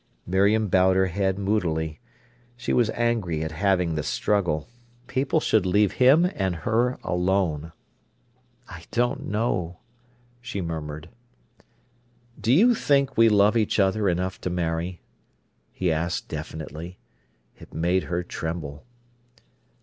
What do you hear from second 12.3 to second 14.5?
"Do you think we love each other enough to